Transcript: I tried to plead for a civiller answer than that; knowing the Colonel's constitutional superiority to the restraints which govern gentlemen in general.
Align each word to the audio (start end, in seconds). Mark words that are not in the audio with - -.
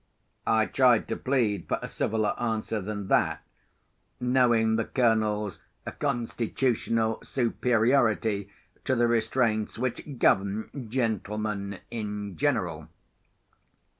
I 0.47 0.65
tried 0.65 1.07
to 1.09 1.15
plead 1.15 1.67
for 1.67 1.77
a 1.79 1.87
civiller 1.87 2.33
answer 2.41 2.81
than 2.81 3.07
that; 3.09 3.43
knowing 4.19 4.75
the 4.75 4.85
Colonel's 4.85 5.59
constitutional 5.99 7.19
superiority 7.21 8.49
to 8.85 8.95
the 8.95 9.05
restraints 9.07 9.77
which 9.77 10.17
govern 10.17 10.87
gentlemen 10.89 11.81
in 11.91 12.35
general. 12.35 12.87